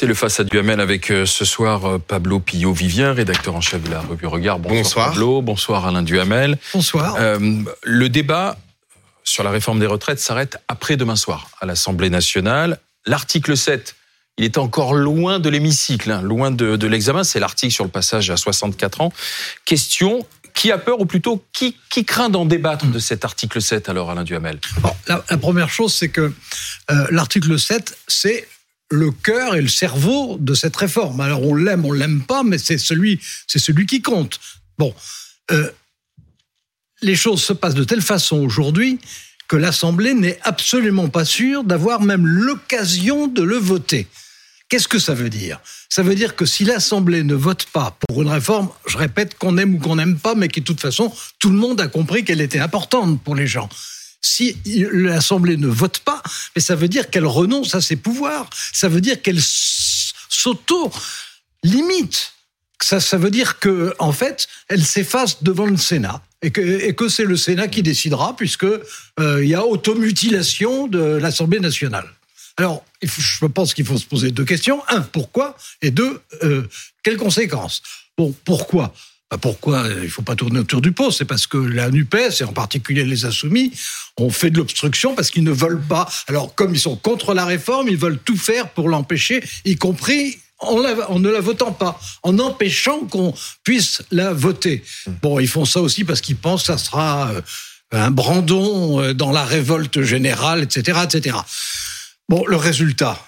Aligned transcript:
C'est 0.00 0.06
le 0.06 0.14
face 0.14 0.40
à 0.40 0.44
Duhamel 0.44 0.80
avec 0.80 1.10
euh, 1.10 1.26
ce 1.26 1.44
soir 1.44 1.84
euh, 1.84 1.98
Pablo 1.98 2.40
Pillot-Vivien, 2.40 3.12
rédacteur 3.12 3.54
en 3.54 3.60
chef 3.60 3.82
de 3.82 3.90
la 3.90 4.00
revue 4.00 4.26
Regard. 4.26 4.58
Bonsoir, 4.58 4.82
Bonsoir. 4.82 5.08
Pablo, 5.10 5.42
bonsoir 5.42 5.86
Alain 5.86 6.02
Duhamel. 6.02 6.56
Bonsoir. 6.72 7.16
Euh, 7.18 7.38
le 7.82 8.08
débat 8.08 8.56
sur 9.24 9.44
la 9.44 9.50
réforme 9.50 9.78
des 9.78 9.84
retraites 9.84 10.18
s'arrête 10.18 10.56
après 10.68 10.96
demain 10.96 11.16
soir 11.16 11.50
à 11.60 11.66
l'Assemblée 11.66 12.08
nationale. 12.08 12.80
L'article 13.04 13.58
7, 13.58 13.94
il 14.38 14.46
est 14.46 14.56
encore 14.56 14.94
loin 14.94 15.38
de 15.38 15.50
l'hémicycle, 15.50 16.10
hein, 16.10 16.22
loin 16.22 16.50
de, 16.50 16.76
de 16.76 16.86
l'examen. 16.86 17.22
C'est 17.22 17.38
l'article 17.38 17.74
sur 17.74 17.84
le 17.84 17.90
passage 17.90 18.30
à 18.30 18.38
64 18.38 19.02
ans. 19.02 19.12
Question, 19.66 20.26
qui 20.54 20.72
a 20.72 20.78
peur 20.78 21.00
ou 21.00 21.04
plutôt 21.04 21.44
qui, 21.52 21.76
qui 21.90 22.06
craint 22.06 22.30
d'en 22.30 22.46
débattre 22.46 22.86
de 22.86 22.98
cet 22.98 23.26
article 23.26 23.60
7 23.60 23.90
alors 23.90 24.10
Alain 24.10 24.24
Duhamel 24.24 24.60
Bon, 24.80 24.92
la, 25.08 25.22
la 25.28 25.36
première 25.36 25.68
chose, 25.68 25.92
c'est 25.92 26.08
que 26.08 26.32
euh, 26.90 27.06
l'article 27.10 27.58
7, 27.58 27.98
c'est 28.08 28.48
le 28.90 29.10
cœur 29.10 29.54
et 29.54 29.62
le 29.62 29.68
cerveau 29.68 30.36
de 30.40 30.54
cette 30.54 30.76
réforme. 30.76 31.20
Alors 31.20 31.42
on 31.42 31.54
l'aime, 31.54 31.84
on 31.84 31.92
l'aime 31.92 32.22
pas, 32.22 32.42
mais 32.42 32.58
c'est 32.58 32.78
celui, 32.78 33.20
c'est 33.46 33.58
celui 33.58 33.86
qui 33.86 34.02
compte. 34.02 34.40
Bon, 34.78 34.94
euh, 35.52 35.70
les 37.02 37.16
choses 37.16 37.42
se 37.42 37.52
passent 37.52 37.74
de 37.74 37.84
telle 37.84 38.02
façon 38.02 38.38
aujourd'hui 38.38 38.98
que 39.48 39.56
l'Assemblée 39.56 40.14
n'est 40.14 40.38
absolument 40.42 41.08
pas 41.08 41.24
sûre 41.24 41.64
d'avoir 41.64 42.00
même 42.00 42.26
l'occasion 42.26 43.26
de 43.26 43.42
le 43.42 43.56
voter. 43.56 44.06
Qu'est-ce 44.68 44.86
que 44.86 45.00
ça 45.00 45.14
veut 45.14 45.30
dire? 45.30 45.60
Ça 45.88 46.04
veut 46.04 46.14
dire 46.14 46.36
que 46.36 46.46
si 46.46 46.64
l'Assemblée 46.64 47.24
ne 47.24 47.34
vote 47.34 47.66
pas 47.72 47.96
pour 48.06 48.22
une 48.22 48.28
réforme, 48.28 48.68
je 48.86 48.96
répète 48.96 49.36
qu'on 49.36 49.58
aime 49.58 49.74
ou 49.74 49.78
qu'on 49.78 49.96
n'aime 49.96 50.18
pas, 50.18 50.36
mais 50.36 50.46
qui 50.46 50.60
de 50.60 50.66
toute 50.66 50.80
façon, 50.80 51.12
tout 51.40 51.50
le 51.50 51.56
monde 51.56 51.80
a 51.80 51.88
compris 51.88 52.24
qu'elle 52.24 52.40
était 52.40 52.60
importante 52.60 53.20
pour 53.22 53.34
les 53.34 53.48
gens. 53.48 53.68
Si 54.20 54.56
l'Assemblée 54.92 55.56
ne 55.56 55.68
vote 55.68 56.00
pas, 56.00 56.22
mais 56.54 56.62
ça 56.62 56.74
veut 56.74 56.88
dire 56.88 57.10
qu'elle 57.10 57.26
renonce 57.26 57.74
à 57.74 57.80
ses 57.80 57.96
pouvoirs. 57.96 58.48
Ça 58.72 58.88
veut 58.88 59.00
dire 59.00 59.22
qu'elle 59.22 59.40
s'auto-limite. 60.30 62.32
Ça, 62.82 63.00
ça 63.00 63.18
veut 63.18 63.30
dire 63.30 63.58
que, 63.58 63.94
en 63.98 64.12
fait, 64.12 64.48
elle 64.68 64.84
s'efface 64.84 65.42
devant 65.42 65.66
le 65.66 65.76
Sénat 65.76 66.22
et 66.42 66.50
que, 66.50 66.60
et 66.60 66.94
que 66.94 67.08
c'est 67.08 67.24
le 67.24 67.36
Sénat 67.36 67.68
qui 67.68 67.82
décidera, 67.82 68.36
puisque 68.36 68.64
euh, 68.64 69.42
il 69.42 69.48
y 69.48 69.54
a 69.54 69.64
automutilation 69.64 70.86
de 70.86 70.98
l'Assemblée 70.98 71.60
nationale. 71.60 72.08
Alors, 72.56 72.84
je 73.02 73.46
pense 73.46 73.74
qu'il 73.74 73.86
faut 73.86 73.98
se 73.98 74.06
poser 74.06 74.32
deux 74.32 74.44
questions. 74.44 74.82
Un, 74.88 75.00
pourquoi? 75.00 75.56
Et 75.82 75.90
deux, 75.90 76.20
euh, 76.42 76.68
quelles 77.02 77.16
conséquences? 77.16 77.82
Bon, 78.18 78.34
pourquoi? 78.44 78.94
Pourquoi 79.40 79.84
euh, 79.84 79.94
il 79.98 80.04
ne 80.04 80.08
faut 80.08 80.22
pas 80.22 80.34
tourner 80.34 80.58
autour 80.58 80.80
du 80.80 80.92
pot 80.92 81.10
C'est 81.10 81.24
parce 81.24 81.46
que 81.46 81.56
la 81.56 81.90
NUPES, 81.90 82.40
et 82.40 82.44
en 82.44 82.52
particulier 82.52 83.04
les 83.04 83.24
Insoumis, 83.24 83.72
ont 84.16 84.30
fait 84.30 84.50
de 84.50 84.58
l'obstruction 84.58 85.14
parce 85.14 85.30
qu'ils 85.30 85.44
ne 85.44 85.52
veulent 85.52 85.80
pas. 85.80 86.08
Alors, 86.26 86.54
comme 86.54 86.74
ils 86.74 86.80
sont 86.80 86.96
contre 86.96 87.32
la 87.34 87.44
réforme, 87.44 87.88
ils 87.88 87.96
veulent 87.96 88.18
tout 88.24 88.36
faire 88.36 88.70
pour 88.70 88.88
l'empêcher, 88.88 89.42
y 89.64 89.76
compris 89.76 90.38
en, 90.58 90.78
la- 90.78 91.08
en 91.10 91.20
ne 91.20 91.30
la 91.30 91.40
votant 91.40 91.72
pas, 91.72 91.98
en 92.22 92.38
empêchant 92.38 93.00
qu'on 93.06 93.32
puisse 93.64 94.02
la 94.10 94.32
voter. 94.32 94.82
Bon, 95.22 95.38
ils 95.38 95.48
font 95.48 95.64
ça 95.64 95.80
aussi 95.80 96.04
parce 96.04 96.20
qu'ils 96.20 96.36
pensent 96.36 96.62
que 96.62 96.66
ça 96.66 96.78
sera 96.78 97.30
euh, 97.30 97.40
un 97.92 98.10
brandon 98.10 99.00
euh, 99.00 99.14
dans 99.14 99.30
la 99.30 99.44
révolte 99.44 100.02
générale, 100.02 100.62
etc., 100.64 100.98
etc. 101.04 101.36
Bon, 102.28 102.44
le 102.46 102.56
résultat. 102.56 103.18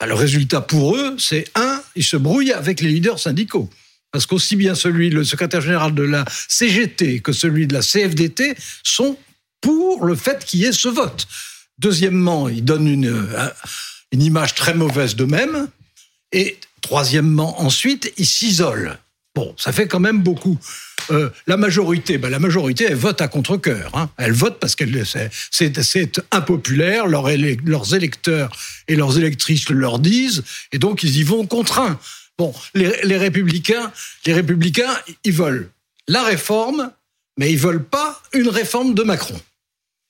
Bah, 0.00 0.06
Le 0.06 0.14
résultat 0.14 0.62
pour 0.62 0.96
eux, 0.96 1.16
c'est 1.18 1.44
un, 1.54 1.80
ils 1.96 2.02
se 2.04 2.16
brouillent 2.16 2.52
avec 2.52 2.80
les 2.80 2.88
leaders 2.88 3.18
syndicaux. 3.18 3.68
Parce 4.12 4.26
qu'aussi 4.26 4.56
bien 4.56 4.74
celui, 4.74 5.10
le 5.10 5.24
secrétaire 5.24 5.60
général 5.60 5.94
de 5.94 6.02
la 6.02 6.24
CGT 6.48 7.20
que 7.20 7.32
celui 7.32 7.66
de 7.66 7.74
la 7.74 7.80
CFDT 7.80 8.56
sont 8.82 9.16
pour 9.60 10.04
le 10.04 10.14
fait 10.14 10.44
qu'il 10.44 10.60
y 10.60 10.64
ait 10.64 10.72
ce 10.72 10.88
vote. 10.88 11.28
Deuxièmement, 11.78 12.48
ils 12.48 12.64
donnent 12.64 12.88
une, 12.88 13.08
euh, 13.08 13.50
une 14.12 14.22
image 14.22 14.54
très 14.54 14.74
mauvaise 14.74 15.16
d'eux-mêmes. 15.16 15.68
Et 16.32 16.58
troisièmement, 16.82 17.60
ensuite, 17.60 18.12
ils 18.16 18.26
s'isolent. 18.26 18.98
Bon, 19.34 19.54
ça 19.56 19.72
fait 19.72 19.86
quand 19.86 20.00
même 20.00 20.22
beaucoup. 20.22 20.58
Euh, 21.10 21.30
la 21.46 21.56
majorité, 21.56 22.18
ben, 22.18 22.30
la 22.30 22.38
majorité, 22.38 22.86
elle 22.88 22.96
vote 22.96 23.20
à 23.20 23.28
contre-cœur. 23.28 23.90
Hein. 23.94 24.10
Elle 24.16 24.32
vote 24.32 24.58
parce 24.60 24.74
que 24.74 24.84
c'est, 25.50 26.20
impopulaire, 26.30 27.06
leurs, 27.06 27.28
leurs 27.64 27.94
électeurs 27.94 28.50
et 28.88 28.96
leurs 28.96 29.18
électrices 29.18 29.68
le 29.70 29.76
leur 29.76 29.98
disent, 29.98 30.42
et 30.72 30.78
donc 30.78 31.02
ils 31.02 31.18
y 31.18 31.22
vont 31.22 31.46
contraints. 31.46 31.98
Bon, 32.40 32.54
les, 32.72 33.18
républicains, 33.18 33.92
les 34.24 34.32
républicains, 34.32 34.96
ils 35.24 35.32
veulent 35.32 35.70
la 36.08 36.22
réforme, 36.22 36.90
mais 37.36 37.52
ils 37.52 37.58
veulent 37.58 37.84
pas 37.84 38.22
une 38.32 38.48
réforme 38.48 38.94
de 38.94 39.02
Macron. 39.02 39.38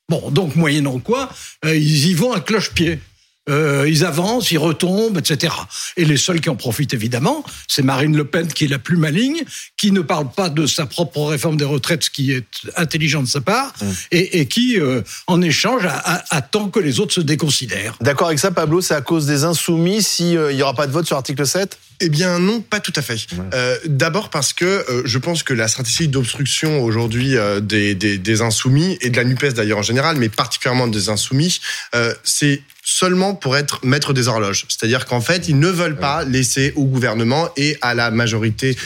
Bon, 0.09 0.31
donc 0.31 0.55
moyennant 0.55 1.01
quoi, 1.01 1.29
euh, 1.65 1.75
ils 1.75 2.07
y 2.07 2.15
vont 2.15 2.33
à 2.33 2.41
cloche-pied. 2.41 3.01
Euh, 3.51 3.85
ils 3.89 4.05
avancent, 4.05 4.51
ils 4.53 4.59
retombent, 4.59 5.19
etc. 5.19 5.53
Et 5.97 6.05
les 6.05 6.17
seuls 6.17 6.41
qui 6.41 6.49
en 6.49 6.57
profitent 6.57 6.95
évidemment, 6.95 7.45
c'est 7.69 7.83
Marine 7.83 8.17
Le 8.17 8.25
Pen 8.25 8.47
qui 8.53 8.65
est 8.65 8.69
la 8.69 8.79
plus 8.79 8.97
maligne, 8.97 9.43
qui 9.77 9.91
ne 9.93 10.01
parle 10.01 10.31
pas 10.31 10.49
de 10.49 10.67
sa 10.67 10.87
propre 10.87 11.25
réforme 11.25 11.57
des 11.57 11.65
retraites, 11.65 12.05
ce 12.05 12.11
qui 12.11 12.33
est 12.33 12.45
intelligent 12.77 13.23
de 13.23 13.29
sa 13.29 13.41
part, 13.41 13.73
et, 14.11 14.41
et 14.41 14.47
qui, 14.47 14.79
euh, 14.79 15.03
en 15.27 15.43
échange, 15.43 15.85
a- 15.85 15.91
a- 15.99 16.37
attend 16.37 16.69
que 16.69 16.81
les 16.81 17.01
autres 17.01 17.13
se 17.15 17.21
déconsidèrent. 17.21 17.97
D'accord 18.01 18.29
avec 18.29 18.39
ça, 18.39 18.51
Pablo, 18.51 18.81
c'est 18.81 18.95
à 18.95 19.01
cause 19.01 19.27
des 19.27 19.45
insoumis 19.45 20.03
s'il 20.03 20.39
n'y 20.55 20.63
aura 20.63 20.75
pas 20.75 20.87
de 20.87 20.93
vote 20.93 21.07
sur 21.07 21.17
l'article 21.17 21.47
7 21.47 21.77
Eh 22.01 22.09
bien 22.09 22.39
non, 22.39 22.61
pas 22.61 22.81
tout 22.81 22.93
à 22.97 23.03
fait. 23.03 23.19
Euh, 23.55 23.77
D'abord 23.87 24.31
parce 24.31 24.53
que 24.53 24.65
euh, 24.65 25.03
je 25.05 25.19
pense 25.19 25.43
que 25.43 25.53
la 25.55 25.69
stratégie 25.69 26.09
d'obstruction 26.09 26.81
aujourd'hui 26.83 27.37
euh, 27.37 27.61
des, 27.61 27.95
des, 27.95 28.19
des 28.19 28.43
insoumis, 28.43 28.97
et 29.01 29.11
de 29.11 29.17
la 29.17 29.25
NUPES 29.25 29.55
d'ailleurs 29.55 29.79
en 29.79 29.83
général, 29.83 30.17
mais 30.17 30.29
particulièrement 30.29 30.87
des 30.89 31.09
insoumis, 31.09 31.61
euh, 31.95 32.15
c'est 32.25 32.63
seulement 32.91 33.35
pour 33.35 33.57
être 33.57 33.85
maître 33.85 34.13
des 34.13 34.27
horloges. 34.27 34.67
C'est-à-dire 34.69 35.07
qu'en 35.07 35.21
fait, 35.21 35.49
ils 35.49 35.59
ne 35.59 35.69
veulent 35.69 35.99
pas 35.99 36.25
laisser 36.25 36.73
au 36.77 36.85
gouvernement 36.85 37.49
et 37.57 37.77
à 37.83 37.95
la 37.95 38.11
majorité 38.11 38.77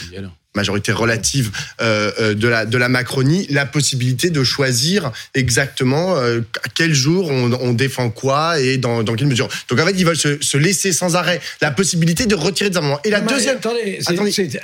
majorité 0.55 0.93
relative 0.93 1.51
euh, 1.81 2.11
euh, 2.21 2.35
de 2.35 2.49
la 2.49 2.65
de 2.67 2.79
la 2.79 2.89
Macronie 2.89 3.47
la 3.51 3.67
possibilité 3.67 4.31
de 4.31 4.45
choisir 4.45 5.11
exactement 5.35 6.17
euh, 6.17 6.41
à 6.65 6.69
quel 6.75 6.95
jour 6.95 7.31
on, 7.31 7.53
on 7.53 7.73
défend 7.73 8.11
quoi 8.11 8.59
et 8.61 8.79
dans, 8.79 9.03
dans 9.03 9.15
quelle 9.15 9.27
mesure. 9.29 9.49
Donc 9.69 9.79
en 9.81 9.87
fait 9.87 9.95
ils 9.97 10.05
veulent 10.07 10.17
se, 10.17 10.41
se 10.43 10.57
laisser 10.57 10.93
sans 10.93 11.17
arrêt 11.17 11.41
la 11.61 11.71
possibilité 11.71 12.27
de 12.27 12.35
retirer 12.35 12.71
des 12.71 12.77
amendements. 12.79 13.01
Et 13.05 13.11
la 13.11 13.21
Mais 13.21 13.33
deuxième 13.33 13.57
attendez, 13.59 13.99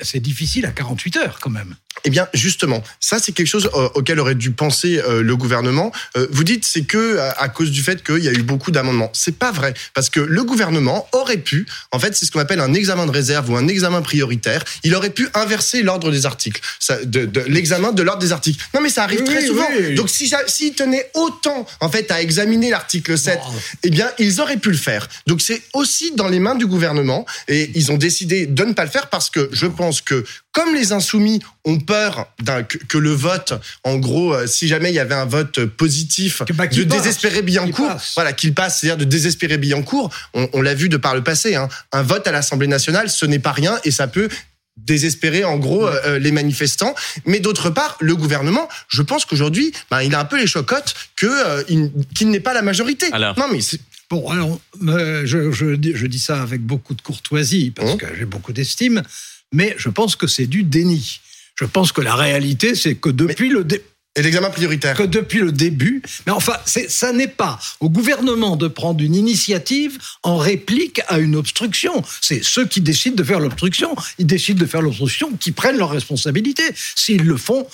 c'est- 0.03 0.21
difficile 0.21 0.67
à 0.67 0.71
48 0.71 1.17
heures 1.17 1.39
quand 1.41 1.51
même. 1.51 1.75
eh 2.05 2.11
bien, 2.11 2.29
justement, 2.35 2.83
ça 3.01 3.19
c'est 3.19 3.33
quelque 3.33 3.47
chose 3.47 3.71
euh, 3.75 3.89
auquel 3.95 4.21
aurait 4.21 4.35
dû 4.35 4.51
penser 4.51 5.01
le 5.09 5.37
gouvernement. 5.37 5.93
Vous 6.31 6.45
dites 6.45 6.65
c'est 6.65 6.83
que 6.83 7.19
à 7.19 7.49
cause 7.49 7.71
du 7.71 7.83
fait 7.83 8.03
qu'il 8.05 8.23
y 8.23 8.29
a 8.29 8.33
eu 8.33 8.43
beaucoup 8.43 8.71
d'amendements. 8.71 9.11
C'est 9.15 9.37
pas 9.39 9.51
vrai 9.53 9.75
parce 9.95 10.11
que 10.11 10.21
le 10.21 10.45
gouvernement 10.45 11.09
aurait 11.13 11.39
pu, 11.39 11.67
en 11.93 11.99
fait, 11.99 12.15
c'est 12.17 12.27
ce 12.27 12.31
qu'on 12.31 12.41
appelle 12.41 12.61
un 12.61 12.75
examen 12.75 13.07
de 13.07 13.11
réserve 13.11 13.51
ou 13.51 13.57
un 13.57 13.69
examen 13.69 14.03
prioritaire. 14.03 14.63
Il 14.85 14.95
aurait 14.95 15.11
pu 15.11 15.29
inverser 15.35 15.80
l'ordre 15.83 16.11
des 16.11 16.27
articles, 16.27 16.61
ça, 16.79 16.97
de, 17.05 17.25
de 17.27 17.41
l'examen 17.43 17.93
de 17.93 18.03
l'ordre 18.03 18.21
des 18.23 18.33
articles. 18.33 18.63
Non, 18.75 18.81
mais 18.81 18.89
ça 18.91 19.05
arrive 19.05 19.21
Oui, 19.21 19.27
très 19.27 19.47
souvent. 19.47 19.67
oui. 19.79 19.95
Donc, 19.95 20.09
si 20.11 20.31
s'ils 20.47 20.75
tenaient 20.75 21.11
autant, 21.15 21.67
en 21.81 21.89
fait, 21.91 22.11
à 22.11 22.21
examiner 22.21 22.71
l'article 22.71 23.17
7, 23.19 23.39
Bon. 23.45 23.53
eh 23.85 23.91
bien, 23.91 24.11
ils 24.19 24.41
auraient 24.41 24.57
pu 24.57 24.71
le 24.71 24.77
faire. 24.77 25.09
Donc, 25.27 25.41
c'est 25.41 25.63
aussi 25.75 26.13
dans 26.15 26.29
les 26.29 26.41
mains 26.41 26.55
du 26.55 26.67
gouvernement 26.67 27.27
et 27.49 27.71
ils 27.75 27.91
ont 27.93 27.97
décidé 27.97 28.47
de 28.47 28.65
ne 28.65 28.73
pas 28.73 28.85
le 28.85 28.91
faire 28.91 29.09
parce 29.09 29.31
que 29.31 29.49
je 29.53 29.67
pense 29.67 30.01
que 30.01 30.25
comme 30.53 30.75
les 30.75 30.93
insoumis 30.93 31.41
ont 31.65 31.79
peur 31.79 32.27
que, 32.69 32.77
que 32.79 32.99
le 32.99 33.13
vote, 33.13 33.53
en 33.85 33.97
gros, 33.99 34.35
euh, 34.35 34.47
si 34.49 34.67
jamais 34.67 34.91
il 34.91 34.95
y 34.95 34.99
avait 34.99 35.15
un 35.15 35.25
vote 35.25 35.65
positif, 35.65 36.43
bah, 36.55 36.67
de 36.67 36.83
passe. 36.83 36.97
désespérer 37.03 37.43
Billancourt, 37.43 37.87
passe. 37.89 38.13
voilà, 38.17 38.33
qu'il 38.33 38.53
passe, 38.53 38.81
c'est-à-dire 38.81 38.97
de 38.97 39.05
désespérer 39.05 39.59
Billancourt, 39.59 40.11
on, 40.35 40.49
on 40.53 40.61
l'a 40.63 40.75
vu 40.75 40.89
de 40.89 40.97
par 40.97 41.15
le 41.15 41.23
passé, 41.23 41.55
hein, 41.55 41.69
un 41.93 42.03
vote 42.03 42.27
à 42.27 42.33
l'Assemblée 42.33 42.67
nationale, 42.67 43.09
ce 43.11 43.27
n'est 43.27 43.39
pas 43.39 43.53
rien 43.53 43.79
et 43.85 43.91
ça 43.93 44.09
peut 44.09 44.29
désespérer 44.77 45.45
en 45.45 45.59
gros 45.59 45.87
euh, 45.87 46.19
les 46.19 46.33
manifestants 46.33 46.95
mais 47.27 47.41
d'autre 47.41 47.71
part 47.71 47.97
le 48.01 48.17
gouvernement 48.17 48.69
je 48.89 49.03
pense 49.03 49.25
qu'aujourd'hui 49.25 49.73
ben, 49.91 50.01
il 50.03 50.15
a 50.15 50.21
un 50.21 50.25
peu 50.25 50.39
les 50.39 50.47
chocottes 50.47 50.95
que 51.17 51.27
euh, 51.27 51.63
il- 51.69 51.91
qu'il 52.15 52.31
n'est 52.31 52.41
pas 52.41 52.55
la 52.55 52.63
majorité 52.63 53.07
Alain. 53.13 53.35
non 53.37 53.47
mais 53.53 53.61
c'est- 53.61 53.81
Bon, 54.09 54.29
alors, 54.29 54.59
euh, 54.89 55.23
je, 55.25 55.53
je 55.53 55.77
dis- 55.77 55.93
je 55.95 56.05
dis 56.09 56.19
ça 56.19 56.43
avec 56.43 56.63
beaucoup 56.63 56.95
de 56.97 57.01
courtoisie, 57.01 57.71
parce 57.71 57.93
Hein 57.93 57.97
que 57.97 58.07
j'ai 58.19 58.25
beaucoup 58.25 58.53
d'estime, 58.53 59.05
mais 59.53 59.73
je 59.79 59.89
pense 59.89 60.17
que 60.17 60.27
c'est 60.27 60.47
du 60.49 60.65
déni. 60.65 61.21
Je 61.55 61.65
pense 61.65 61.93
que 61.93 62.01
la 62.01 62.17
réalité, 62.17 62.75
c'est 62.75 62.97
que 62.97 63.09
depuis 63.09 63.51
le 63.51 63.63
dé- 63.63 63.85
et 64.17 64.23
l'examen 64.23 64.51
prioritaire 64.51 64.97
que 64.97 65.05
depuis 65.05 65.39
le 65.39 65.53
début, 65.53 66.03
mais 66.27 66.33
enfin, 66.33 66.55
ça 66.67 67.13
n'est 67.13 67.29
pas 67.29 67.61
au 67.79 67.89
gouvernement 67.89 68.57
de 68.57 68.67
prendre 68.67 69.03
une 69.03 69.15
initiative 69.15 69.99
en 70.25 70.37
réplique 70.37 71.01
à 71.07 71.19
une 71.19 71.37
obstruction. 71.37 72.03
C'est 72.21 72.43
ceux 72.43 72.67
qui 72.67 72.81
décident 72.81 73.15
de 73.15 73.23
faire 73.23 73.39
l'obstruction. 73.39 73.95
Ils 74.19 74.27
décident 74.27 74.61
de 74.61 74.67
faire 74.67 74.83
l'obstruction, 74.83 75.31
qui 75.39 75.53
prennent 75.53 75.79
leurs 75.79 75.91
responsabilités. 75.91 76.65
S'ils 76.97 77.25
le 77.25 77.37
font, 77.37 77.67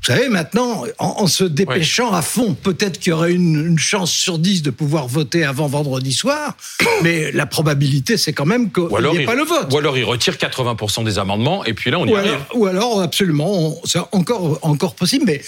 vous 0.00 0.14
savez, 0.14 0.28
maintenant, 0.28 0.84
en, 0.98 1.06
en 1.06 1.26
se 1.26 1.44
dépêchant 1.44 2.12
à 2.12 2.22
fond, 2.22 2.54
peut-être 2.54 2.98
qu'il 2.98 3.10
y 3.10 3.12
aurait 3.12 3.32
une, 3.32 3.66
une 3.66 3.78
chance 3.78 4.10
sur 4.12 4.38
dix 4.38 4.62
de 4.62 4.70
pouvoir 4.70 5.06
voter 5.06 5.44
avant 5.44 5.66
vendredi 5.68 6.12
soir, 6.12 6.56
mais 7.02 7.30
la 7.32 7.46
probabilité, 7.46 8.16
c'est 8.16 8.32
quand 8.32 8.46
même 8.46 8.70
qu'il 8.72 8.84
n'y 8.84 9.18
ait 9.18 9.20
il, 9.20 9.26
pas 9.26 9.34
le 9.34 9.44
vote. 9.44 9.72
ou 9.72 9.78
alors 9.78 9.96
il 9.96 10.04
retire 10.04 10.34
80% 10.34 11.04
des 11.04 11.18
amendements 11.18 11.64
et 11.64 11.74
puis 11.74 11.90
là 11.90 11.98
on 11.98 12.06
y 12.06 12.10
Ou 12.12 12.16
arrive. 12.16 12.30
alors, 12.32 12.46
ou 12.54 12.66
alors, 12.66 13.00
absolument, 13.00 13.76
c'est 13.84 14.00
encore, 14.12 14.58
encore 14.62 14.94
possible, 14.94 15.24
mais 15.26 15.40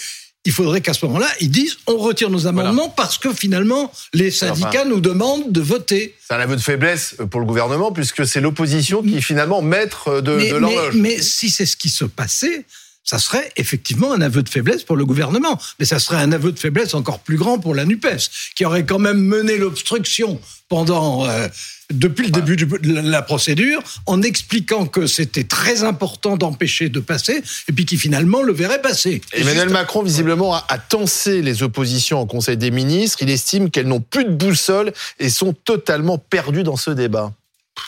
il 0.43 0.51
faudrait 0.51 0.81
qu'à 0.81 0.93
ce 0.93 1.05
moment-là, 1.05 1.27
ils 1.39 1.51
disent 1.51 1.77
on 1.87 1.97
retire 1.97 2.29
nos 2.29 2.47
amendements 2.47 2.89
parce 2.89 3.17
que 3.17 3.31
finalement, 3.31 3.91
les 4.13 4.31
syndicats 4.31 4.85
nous 4.85 4.99
demandent 4.99 5.51
de 5.51 5.61
voter. 5.61 6.15
C'est 6.27 6.33
un 6.33 6.39
aveu 6.39 6.55
de 6.55 6.61
faiblesse 6.61 7.15
pour 7.29 7.39
le 7.39 7.45
gouvernement, 7.45 7.91
puisque 7.91 8.25
c'est 8.25 8.41
l'opposition 8.41 9.03
qui 9.03 9.17
est 9.17 9.21
finalement 9.21 9.61
maître 9.61 10.21
de, 10.21 10.49
de 10.51 10.55
l'horloge. 10.55 10.95
Mais, 10.95 11.15
mais 11.15 11.21
si 11.21 11.49
c'est 11.49 11.65
ce 11.65 11.77
qui 11.77 11.89
se 11.89 12.05
passait, 12.05 12.65
ça 13.03 13.17
serait 13.19 13.51
effectivement 13.57 14.13
un 14.13 14.21
aveu 14.21 14.43
de 14.43 14.49
faiblesse 14.49 14.83
pour 14.83 14.95
le 14.95 15.05
gouvernement. 15.05 15.59
Mais 15.79 15.85
ça 15.85 15.99
serait 15.99 16.17
un 16.21 16.31
aveu 16.31 16.51
de 16.51 16.59
faiblesse 16.59 16.93
encore 16.93 17.19
plus 17.19 17.37
grand 17.37 17.59
pour 17.59 17.73
la 17.75 17.85
NUPES, 17.85 18.29
qui 18.55 18.63
aurait 18.65 18.85
quand 18.85 18.99
même 18.99 19.19
mené 19.19 19.57
l'obstruction 19.57 20.39
pendant, 20.69 21.25
euh, 21.27 21.47
depuis 21.91 22.25
le 22.25 22.31
début 22.31 22.55
de 22.55 23.01
la 23.01 23.21
procédure, 23.21 23.81
en 24.05 24.21
expliquant 24.21 24.85
que 24.85 25.07
c'était 25.07 25.43
très 25.43 25.83
important 25.83 26.37
d'empêcher 26.37 26.87
de 26.87 27.01
passer, 27.01 27.43
et 27.67 27.73
puis 27.73 27.85
qui 27.85 27.97
finalement 27.97 28.41
le 28.43 28.53
verrait 28.53 28.81
passer. 28.81 29.21
Emmanuel 29.33 29.69
Macron, 29.69 30.01
visiblement, 30.03 30.55
a, 30.55 30.65
a 30.69 30.77
tensé 30.77 31.41
les 31.41 31.63
oppositions 31.63 32.21
au 32.21 32.25
Conseil 32.25 32.55
des 32.55 32.71
ministres. 32.71 33.17
Il 33.21 33.29
estime 33.29 33.69
qu'elles 33.69 33.87
n'ont 33.87 33.99
plus 33.99 34.23
de 34.23 34.29
boussole 34.31 34.93
et 35.19 35.29
sont 35.29 35.53
totalement 35.53 36.17
perdues 36.17 36.63
dans 36.63 36.77
ce 36.77 36.91
débat. 36.91 37.33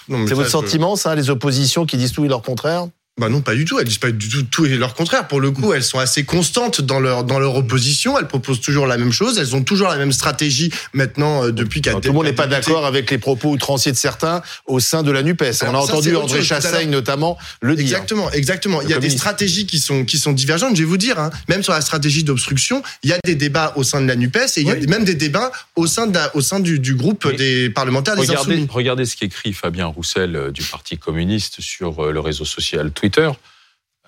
C'est 0.10 0.34
votre 0.34 0.46
je- 0.46 0.52
sentiment, 0.52 0.96
ça, 0.98 1.16
les 1.16 1.30
oppositions 1.30 1.86
qui 1.86 1.96
disent 1.98 2.12
tout 2.12 2.26
et 2.26 2.28
leur 2.28 2.42
contraire? 2.42 2.88
Bah 3.20 3.30
non, 3.30 3.42
pas 3.42 3.54
du 3.54 3.64
tout. 3.64 3.78
Elles 3.78 3.86
disent 3.86 4.00
pas 4.00 4.10
du 4.12 4.28
tout 4.28 4.42
tout 4.42 4.66
et 4.66 4.76
leur 4.76 4.96
contraire. 4.96 5.28
Pour 5.28 5.40
le 5.40 5.52
coup, 5.52 5.72
elles 5.74 5.84
sont 5.84 6.00
assez 6.00 6.24
constantes 6.24 6.82
dans 6.82 7.00
leur 7.00 7.24
dans 7.24 7.38
leur 7.38 7.56
opposition. 7.56 8.18
Elles 8.18 8.28
proposent 8.28 8.60
toujours 8.60 8.88
la 8.88 8.98
même 8.98 9.12
chose. 9.12 9.38
Elles 9.38 9.56
ont 9.56 9.64
toujours 9.64 9.88
la 9.90 9.98
même 9.98 10.12
stratégie 10.12 10.72
maintenant 10.94 11.44
euh, 11.46 11.52
depuis. 11.52 11.82
Alors, 11.86 12.02
Tout 12.02 12.08
le 12.08 12.14
monde 12.16 12.26
n'est 12.26 12.34
pas 12.34 12.48
d'accord 12.48 12.88
avec 12.88 13.12
les 13.12 13.20
propos 13.20 13.52
outranciers 13.52 13.92
de 13.92 13.98
certains 13.98 14.42
au 14.66 14.80
sein 14.80 15.04
de 15.04 15.12
la 15.12 15.22
NUPES. 15.22 15.44
On 15.44 15.46
a 15.50 15.72
ça, 15.72 15.78
entendu 15.78 16.16
André 16.16 16.44
Chassaigne 16.44 16.90
notamment 16.90 17.38
le 17.62 17.76
dire. 17.76 17.84
Exactement, 17.86 18.32
exactement. 18.32 18.82
Il 18.82 18.90
y 18.90 18.94
a 18.94 19.00
des 19.00 19.12
stratégies 19.12 19.68
qui 19.68 19.78
sont 19.80 20.06
qui 20.06 20.18
sont 20.18 20.32
divergentes. 20.34 20.76
Je 20.76 20.82
vais 20.82 20.88
vous 20.90 20.98
dire, 20.98 21.20
hein, 21.20 21.30
même 21.50 21.62
sur 21.62 21.74
la 21.74 21.82
stratégie 21.82 22.24
d'obstruction, 22.24 22.82
il 23.04 23.12
y 23.12 23.14
a 23.14 23.20
des 23.24 23.36
débats 23.36 23.74
au 23.76 23.84
sein 23.84 24.02
de 24.02 24.08
la 24.08 24.16
Nupes 24.16 24.36
et 24.38 24.62
il 24.62 24.68
y 24.68 24.72
a 24.72 24.76
même 24.88 25.06
des 25.06 25.14
débats 25.16 25.52
au 25.76 25.86
sein 25.86 26.08
de 26.08 26.16
la- 26.16 26.36
au 26.36 26.42
sein 26.42 26.60
du, 26.60 26.80
du 26.80 26.96
groupe 26.96 27.26
Mais 27.30 27.34
des 27.38 27.70
parlementaires 27.70 28.16
des 28.16 28.22
Regardez, 28.22 28.54
Insoumis. 28.54 28.68
regardez 28.72 29.06
ce 29.06 29.16
qu'écrit 29.16 29.54
Fabien 29.54 29.86
Roussel 29.86 30.36
euh, 30.36 30.52
du 30.52 30.64
Parti 30.64 30.98
communiste 30.98 31.62
sur 31.62 32.04
euh, 32.06 32.12
le 32.12 32.20
réseau 32.20 32.46
social 32.46 32.92
Twitter. 33.04 33.30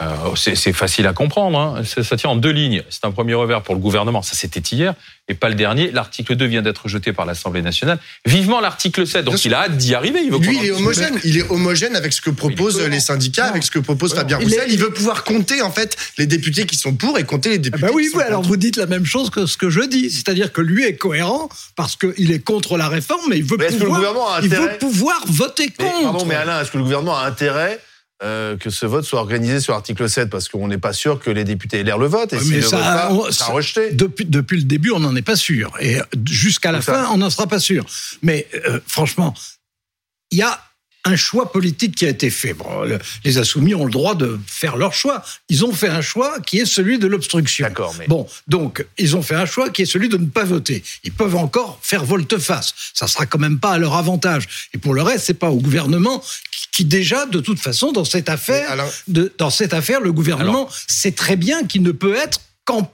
Euh, 0.01 0.36
c'est 0.36 0.74
facile 0.74 1.07
à 1.07 1.13
comprendre. 1.13 1.57
Hein. 1.57 1.83
Ça, 1.86 2.03
ça 2.03 2.18
tient 2.18 2.30
en 2.30 2.36
deux 2.36 2.50
lignes. 2.50 2.83
C'est 2.89 3.06
un 3.06 3.12
premier 3.12 3.33
revers 3.33 3.62
pour 3.62 3.75
le 3.75 3.80
gouvernement. 3.80 4.21
Ça, 4.21 4.33
c'était 4.36 4.59
hier. 4.59 4.94
Et 5.30 5.36
pas 5.36 5.47
le 5.47 5.56
dernier. 5.56 5.89
L'article 5.89 6.36
2 6.36 6.45
vient 6.47 6.62
d'être 6.62 6.89
jeté 6.89 7.13
par 7.13 7.25
l'Assemblée 7.25 7.62
nationale. 7.62 7.97
Vivement 8.25 8.59
l'article 8.59 9.07
7. 9.07 9.24
Donc, 9.24 9.45
il 9.45 9.53
a 9.53 9.62
hâte 9.63 9.77
d'y 9.77 9.95
arriver. 9.95 10.19
Il 10.25 10.31
veut 10.33 10.39
Lui, 10.39 10.57
il 10.62 10.65
est 10.65 10.71
homogène. 10.71 11.18
Il 11.24 11.38
est 11.38 11.50
homogène 11.50 11.95
avec 11.95 12.12
ce 12.12 12.19
que 12.19 12.30
proposent 12.30 12.81
les 12.81 13.00
syndicats, 13.00 13.45
Non. 13.45 13.50
avec 13.51 13.63
ce 13.63 13.71
que 13.71 13.80
propose 13.80 14.13
Fabien 14.13 14.38
Il 14.42 14.51
est- 14.53 14.56
Roussel. 14.57 14.71
Il 14.74 14.80
veut 14.80 14.89
pouvoir 14.92 15.24
compter 15.24 15.62
en 15.62 15.71
fait 15.71 15.95
les 16.18 16.27
députés 16.27 16.65
qui 16.65 16.75
sont 16.75 16.94
pour 16.95 17.18
et 17.18 17.24
compter 17.24 17.50
les 17.51 17.56
Ah 17.56 17.59
députés. 17.59 17.81
bah 17.86 17.91
oui, 17.94 18.03
qui 18.03 18.09
sont 18.12 18.18
oui, 18.18 18.24
alors 18.25 18.39
contre. 18.39 18.50
vous 18.50 18.57
dites 18.57 18.75
la 18.75 18.88
même 18.88 19.06
chose 19.06 19.30
que 19.30 19.45
ce 19.45 19.56
que 19.56 19.69
je 19.69 19.80
dis, 19.81 20.12
c'est-à-dire 20.12 20.51
que 20.51 20.59
lui 20.59 20.83
est 20.83 20.98
cohérent 20.98 21.48
parce 21.77 21.95
qu'il 21.95 22.31
est 22.33 22.39
contre 22.44 22.77
la 22.77 22.89
réforme, 22.89 23.21
mais 23.30 23.38
il 23.38 23.45
veut, 23.45 23.56
Mais 23.57 23.68
est-ce 23.68 23.75
que 23.77 23.80
le 23.80 23.86
pouvoir, 23.86 24.00
gouvernement 24.01 24.33
a 24.33 24.39
il 24.41 24.48
intérêt 24.48 24.74
veut 24.74 24.77
pouvoir 24.77 25.21
voter 25.27 25.74
Mais, 25.80 25.86
contre. 25.86 26.01
pardon, 26.03 26.25
mais 26.25 26.36
Alain, 26.36 26.59
est-ce 26.62 26.71
que 26.71 26.77
le 26.77 26.83
gouvernement 26.83 27.18
a 27.18 27.25
intérêt 27.25 27.80
euh, 28.23 28.56
que 28.57 28.69
ce 28.69 28.85
vote 28.85 29.03
soit 29.03 29.19
organisé 29.19 29.59
sur 29.59 29.73
l'article 29.73 30.09
7 30.09 30.29
Parce 30.29 30.47
qu'on 30.47 30.67
n'est 30.67 30.77
pas 30.77 30.94
sûr 30.94 31.19
que 31.19 31.29
les 31.29 31.44
députés 31.44 31.83
LR 31.83 31.97
le 31.97 32.07
votent. 32.07 32.33
Et 32.33 32.39
s'ils 32.39 32.62
votent 32.62 32.71
pas, 32.71 33.09
ça 33.31 33.31
ça- 33.31 33.45
rejeté. 33.51 33.91
Depuis, 33.91 34.25
depuis 34.25 34.57
le 34.57 34.63
début, 34.63 34.91
on 34.91 35.00
n'en 35.00 35.15
est 35.15 35.21
pas 35.21 35.35
sûr. 35.35 35.73
Et 35.81 35.97
jusqu'à 36.29 36.71
la 36.71 36.81
ça. 36.81 36.94
fin, 36.94 37.09
on 37.13 37.17
n'en 37.17 37.29
sera 37.29 37.47
pas 37.47 37.59
sûr. 37.59 37.85
Mais 38.21 38.47
euh, 38.67 38.79
franchement, 38.88 39.33
il 40.31 40.38
y 40.39 40.44
a 40.44 40.59
un 41.05 41.15
choix 41.15 41.51
politique 41.51 41.95
qui 41.95 42.05
a 42.05 42.09
été 42.09 42.29
fait. 42.29 42.53
Bon, 42.53 42.81
le- 42.81 42.99
les 43.23 43.37
insoumis 43.37 43.73
ont 43.75 43.85
le 43.85 43.91
droit 43.91 44.15
de 44.15 44.39
faire 44.47 44.75
leur 44.75 44.93
choix. 44.93 45.23
Ils 45.49 45.63
ont 45.63 45.71
fait 45.71 45.87
un 45.87 46.01
choix 46.01 46.39
qui 46.39 46.59
est 46.59 46.65
celui 46.65 46.97
de 46.99 47.07
l'obstruction. 47.07 47.65
D'accord, 47.67 47.95
mais- 47.99 48.07
Bon, 48.07 48.27
donc, 48.47 48.85
ils 48.97 49.15
ont 49.15 49.21
fait 49.21 49.35
un 49.35 49.45
choix 49.45 49.69
qui 49.69 49.83
est 49.83 49.85
celui 49.85 50.09
de 50.09 50.17
ne 50.17 50.25
pas 50.25 50.43
voter. 50.43 50.83
Ils 51.03 51.11
peuvent 51.13 51.35
encore 51.35 51.79
faire 51.81 52.03
volte-face. 52.03 52.73
Ça 52.93 53.07
sera 53.07 53.25
quand 53.25 53.39
même 53.39 53.59
pas 53.59 53.71
à 53.73 53.77
leur 53.77 53.93
avantage. 53.95 54.47
Et 54.73 54.77
pour 54.77 54.93
le 54.93 55.01
reste, 55.03 55.25
c'est 55.25 55.33
pas 55.35 55.49
au 55.51 55.57
gouvernement 55.59 56.23
qui, 56.71 56.85
déjà, 56.85 57.25
de 57.27 57.39
toute 57.39 57.59
façon, 57.59 57.91
dans 57.91 58.05
cette 58.05 58.27
affaire, 58.29 58.69
de- 59.07 59.31
dans 59.37 59.49
cette 59.49 59.73
affaire, 59.73 60.01
le 60.01 60.11
gouvernement 60.11 60.67
sait 60.87 61.11
très 61.11 61.35
bien 61.35 61.63
qu'il 61.65 61.83
ne 61.83 61.91
peut 61.91 62.15
être 62.15 62.41
qu'en 62.65 62.91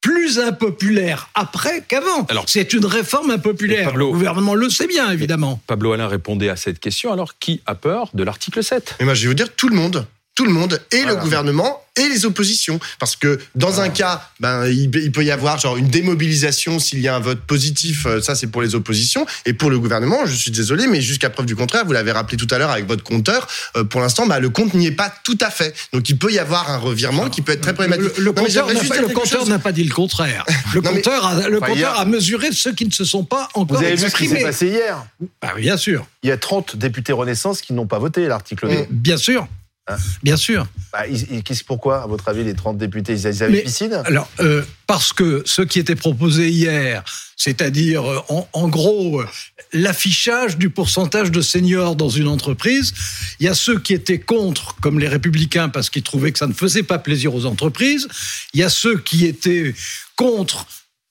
plus 0.00 0.38
impopulaire 0.38 1.28
après 1.34 1.82
qu'avant. 1.86 2.24
Alors- 2.28 2.44
C'est 2.46 2.72
une 2.72 2.86
réforme 2.86 3.30
impopulaire. 3.30 3.88
Pablo- 3.90 4.06
le 4.06 4.12
gouvernement 4.12 4.54
le 4.54 4.68
sait 4.70 4.86
bien, 4.86 5.10
évidemment. 5.10 5.60
Pablo 5.66 5.92
Alain 5.92 6.06
répondait 6.08 6.48
à 6.48 6.56
cette 6.56 6.78
question. 6.80 7.12
Alors, 7.12 7.38
qui 7.38 7.60
a 7.66 7.74
peur 7.74 8.10
de 8.14 8.22
l'article 8.22 8.62
7 8.62 8.94
Mais 9.00 9.04
moi, 9.06 9.14
je 9.14 9.22
vais 9.22 9.28
vous 9.28 9.34
dire 9.34 9.54
tout 9.54 9.68
le 9.68 9.76
monde. 9.76 10.06
Tout 10.38 10.44
le 10.44 10.52
monde, 10.52 10.80
et 10.92 10.98
Voilà. 10.98 11.14
le 11.14 11.20
gouvernement, 11.20 11.82
et 11.96 12.08
les 12.08 12.24
oppositions. 12.24 12.78
Parce 13.00 13.16
que 13.16 13.40
dans 13.56 13.80
un 13.80 13.88
cas, 13.88 14.22
ben, 14.38 14.66
il, 14.68 14.88
il 14.94 15.10
peut 15.10 15.24
y 15.24 15.32
avoir 15.32 15.58
genre 15.58 15.76
une 15.76 15.88
démobilisation 15.88 16.78
s'il 16.78 17.00
y 17.00 17.08
a 17.08 17.16
un 17.16 17.18
vote 17.18 17.40
positif, 17.40 18.06
euh, 18.06 18.20
ça 18.20 18.36
c'est 18.36 18.46
pour 18.46 18.62
les 18.62 18.76
oppositions. 18.76 19.26
Et 19.46 19.52
pour 19.52 19.68
le 19.68 19.80
gouvernement, 19.80 20.24
je 20.24 20.32
suis 20.32 20.52
désolé, 20.52 20.86
mais 20.86 21.00
jusqu'à 21.00 21.28
preuve 21.28 21.46
du 21.46 21.56
contraire, 21.56 21.84
vous 21.84 21.92
l'avez 21.92 22.12
rappelé 22.12 22.36
tout 22.36 22.46
à 22.52 22.58
l'heure 22.58 22.70
avec 22.70 22.86
votre 22.86 23.02
compteur, 23.02 23.48
euh, 23.76 23.82
pour 23.82 24.00
l'instant, 24.00 24.26
bah, 24.28 24.38
le 24.38 24.48
compte 24.48 24.74
n'y 24.74 24.86
est 24.86 24.92
pas 24.92 25.12
tout 25.24 25.36
à 25.40 25.50
fait. 25.50 25.74
Donc 25.92 26.08
il 26.08 26.16
peut 26.16 26.30
y 26.30 26.38
avoir 26.38 26.70
un 26.70 26.76
revirement 26.78 27.28
qui 27.30 27.42
peut 27.42 27.50
être 27.50 27.62
très 27.62 27.74
problématique. 27.74 28.16
Le, 28.16 28.22
le 28.26 28.30
Non, 28.30 28.42
mais 28.42 28.46
compteur 28.46 28.66
n'a 28.68 28.74
pas- 28.74 28.80
dire 28.80 28.92
le 28.94 28.98
quelque 29.08 29.12
compteur 29.14 29.40
chose. 29.40 29.48
n'a 29.48 29.58
pas 29.58 29.72
dit 29.72 29.82
le 29.82 29.92
contraire. 29.92 30.44
Le 30.74 30.80
Non, 30.82 30.90
mais- 30.92 30.96
compteur, 31.02 31.26
a, 31.26 31.48
le 31.48 31.56
Enfin, 31.56 31.66
compteur 31.66 31.76
hier- 31.76 31.98
a 31.98 32.04
mesuré 32.04 32.50
ceux 32.52 32.72
qui 32.74 32.86
ne 32.86 32.92
se 32.92 33.04
sont 33.04 33.24
pas 33.24 33.48
Vous 33.56 33.62
encore 33.62 33.78
avez 33.78 33.96
vu 33.96 34.08
ce 34.08 34.14
qui 34.14 34.28
s'est 34.28 34.34
exprimés. 34.34 34.42
passé 34.44 34.66
hier? 34.68 35.04
Ah, 35.42 35.54
bien 35.56 35.76
sûr, 35.76 36.06
Il 36.22 36.28
y 36.28 36.32
a 36.32 36.36
30 36.36 36.76
députés 36.76 37.12
Renaissance 37.12 37.60
qui 37.60 37.72
n'ont 37.72 37.86
pas 37.88 37.98
voté 37.98 38.26
l'article 38.28 38.68
2. 38.68 38.74
Mm. 38.74 38.86
bien 38.90 39.16
sûr, 39.16 39.48
Hein 39.88 39.96
bien 40.22 40.36
sûr. 40.36 40.66
Bah, 40.92 41.06
ils- 41.06 41.42
pourquoi, 41.66 42.02
à 42.02 42.06
votre 42.06 42.28
avis, 42.28 42.44
les 42.44 42.54
30 42.54 42.78
députés, 42.78 43.12
ils 43.14 43.26
avaient 43.26 43.48
Mais- 43.48 43.62
piscine? 43.62 43.92
Alors, 44.04 44.28
euh, 44.40 44.62
parce 44.86 45.12
que 45.12 45.42
ce 45.46 45.62
qui 45.62 45.78
était 45.78 45.94
proposé 45.96 46.48
hier, 46.50 47.04
c'est-à-dire 47.36 48.04
euh, 48.10 48.18
en, 48.28 48.48
en 48.52 48.68
gros 48.68 49.20
euh, 49.20 49.26
l'affichage 49.72 50.56
du 50.58 50.70
pourcentage 50.70 51.30
de 51.30 51.40
seniors 51.40 51.94
dans 51.96 52.08
une 52.08 52.28
entreprise, 52.28 52.92
il 53.40 53.46
y 53.46 53.48
a 53.48 53.54
ceux 53.54 53.78
qui 53.78 53.92
étaient 53.94 54.18
contre, 54.20 54.76
comme 54.80 54.98
les 54.98 55.08
républicains, 55.08 55.68
parce 55.68 55.90
qu'ils 55.90 56.02
trouvaient 56.02 56.32
que 56.32 56.38
ça 56.38 56.46
ne 56.46 56.52
faisait 56.54 56.82
pas 56.82 56.98
plaisir 56.98 57.34
aux 57.34 57.44
entreprises. 57.46 58.08
Il 58.54 58.60
y 58.60 58.62
a 58.62 58.70
ceux 58.70 58.98
qui 58.98 59.26
étaient 59.26 59.74
contre. 60.16 60.66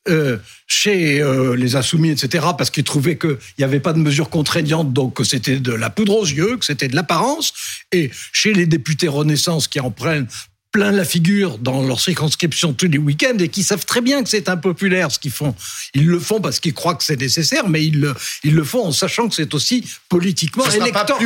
Euh, 0.09 0.37
chez 0.67 1.21
euh, 1.21 1.55
les 1.55 1.75
insoumis, 1.75 2.09
etc., 2.09 2.45
parce 2.57 2.69
qu'ils 2.69 2.83
trouvaient 2.83 3.17
qu'il 3.17 3.37
n'y 3.57 3.63
avait 3.63 3.79
pas 3.79 3.93
de 3.93 3.99
mesures 3.99 4.29
contraignantes, 4.29 4.93
donc 4.93 5.15
que 5.15 5.23
c'était 5.23 5.59
de 5.59 5.73
la 5.73 5.89
poudre 5.89 6.15
aux 6.17 6.25
yeux, 6.25 6.57
que 6.57 6.65
c'était 6.65 6.87
de 6.87 6.95
l'apparence, 6.95 7.53
et 7.91 8.11
chez 8.31 8.53
les 8.53 8.65
députés 8.65 9.07
Renaissance 9.07 9.67
qui 9.67 9.79
en 9.79 9.91
prennent 9.91 10.27
plein 10.73 10.91
la 10.91 11.05
figure 11.05 11.57
dans 11.59 11.81
leur 11.81 11.99
circonscription 11.99 12.73
tous 12.73 12.87
les 12.87 12.97
week-ends 12.97 13.37
et 13.39 13.47
qui 13.47 13.63
savent 13.63 13.85
très 13.85 14.01
bien 14.01 14.21
que 14.21 14.29
c'est 14.29 14.49
impopulaire 14.49 15.09
ce 15.11 15.17
qu'ils 15.17 15.31
font. 15.31 15.55
Ils 15.93 16.05
le 16.05 16.19
font 16.19 16.41
parce 16.41 16.59
qu'ils 16.59 16.73
croient 16.73 16.93
que 16.95 17.05
c'est 17.05 17.19
nécessaire, 17.19 17.69
mais 17.69 17.85
ils 17.85 17.99
le, 18.01 18.13
ils 18.43 18.53
le 18.53 18.63
font 18.65 18.85
en 18.85 18.91
sachant 18.91 19.29
que 19.29 19.33
c'est 19.35 19.53
aussi 19.53 19.85
politiquement 20.09 20.65
élector- 20.91 21.17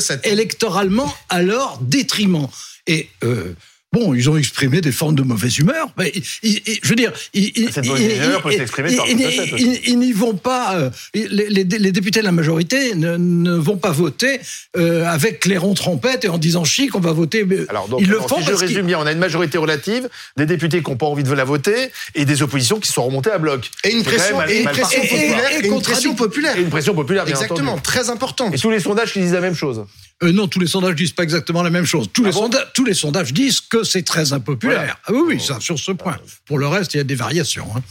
7. 0.00 0.20
électoralement 0.26 1.12
à 1.30 1.42
leur 1.42 1.78
détriment. 1.80 2.46
Et 2.86 3.08
euh, 3.24 3.54
bon, 3.94 4.14
ils 4.14 4.28
ont 4.28 4.36
exprimé 4.36 4.80
des 4.80 4.92
formes 4.92 5.14
de 5.14 5.22
mauvaise 5.22 5.58
humeur. 5.58 5.88
Mais 5.98 6.12
ils- 6.42 6.60
ils- 6.66 6.78
je 6.82 6.88
veux 6.88 6.96
dire, 6.96 7.12
ils, 7.32 7.52
ils- 7.56 9.98
n'y 9.98 10.12
vont 10.12 10.34
pas. 10.34 10.74
euh, 10.76 10.90
les, 11.14 11.26
les- 11.48 11.64
les 11.64 11.92
députés 11.92 12.20
de 12.20 12.24
la 12.24 12.32
majorité 12.32 12.94
ne, 12.94 13.16
ne 13.16 13.52
vont 13.54 13.76
pas 13.76 13.92
voter 13.92 14.40
euh, 14.76 15.04
avec 15.06 15.40
clairon 15.40 15.74
trompette 15.74 16.24
et 16.24 16.28
en 16.28 16.38
disant 16.38 16.64
chic, 16.64 16.94
on 16.94 17.00
va 17.00 17.12
voter. 17.12 17.44
mais 17.44 17.58
Alors, 17.68 17.88
donc, 17.88 18.00
ils 18.00 18.08
le 18.08 18.16
alors, 18.16 18.28
font 18.28 18.36
si 18.38 18.44
je 18.44 18.50
parce 18.50 18.62
résume 18.62 18.86
bien, 18.86 18.98
on 18.98 19.06
a 19.06 19.12
une 19.12 19.18
majorité 19.18 19.58
relative, 19.58 20.08
des 20.36 20.46
députés 20.46 20.82
qui 20.82 20.90
n'ont 20.90 20.96
pas 20.96 21.06
envie 21.06 21.22
de 21.22 21.32
la 21.32 21.44
voter 21.44 21.90
et 22.14 22.24
des 22.24 22.42
oppositions 22.42 22.80
qui 22.80 22.90
sont 22.90 23.04
remontées 23.04 23.30
à 23.30 23.38
bloc. 23.38 23.70
Et 23.84 23.92
une 23.92 24.02
pression, 24.02 24.38
même 24.38 24.48
et 24.50 24.58
une 24.58 24.64
mal 24.64 24.74
pression 24.74 25.00
parti. 25.00 25.14
Et- 25.14 25.18
et- 25.18 25.28
populaire, 25.28 25.52
et 25.52 25.64
et 25.64 25.68
une 25.68 25.80
pression 25.80 26.12
contradic- 26.12 26.16
populaire. 26.16 26.58
Et 26.58 26.62
une 26.62 26.70
pression 26.70 26.94
populaire, 26.94 27.24
bien 27.24 27.34
Exactement, 27.34 27.72
entendu. 27.72 27.82
très 27.82 28.10
importante. 28.10 28.54
Et 28.54 28.58
tous 28.58 28.70
les 28.70 28.80
sondages 28.80 29.12
qui 29.12 29.20
disent 29.20 29.32
la 29.32 29.40
même 29.40 29.54
chose. 29.54 29.84
Euh, 30.22 30.32
non, 30.32 30.46
tous 30.48 30.60
les 30.60 30.66
sondages 30.66 30.94
disent 30.94 31.12
pas 31.12 31.22
exactement 31.24 31.62
la 31.62 31.70
même 31.70 31.84
chose. 31.86 32.08
Tous, 32.12 32.22
Ah 32.24 32.28
les, 32.28 32.32
bon 32.32 32.42
sondages, 32.42 32.66
tous 32.74 32.84
les 32.84 32.94
sondages 32.94 33.32
disent 33.32 33.60
que 33.60 33.83
c'est 33.84 34.02
très 34.02 34.32
impopulaire. 34.32 34.78
Voilà. 34.78 34.98
Ah 35.06 35.12
oui, 35.12 35.20
oui, 35.36 35.40
ça, 35.40 35.60
sur 35.60 35.78
ce 35.78 35.92
point. 35.92 36.16
Pour 36.46 36.58
le 36.58 36.66
reste, 36.66 36.94
il 36.94 36.98
y 36.98 37.00
a 37.00 37.04
des 37.04 37.14
variations. 37.14 37.66
hein. 37.76 37.82